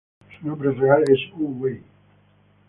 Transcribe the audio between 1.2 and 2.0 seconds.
Hu Wei.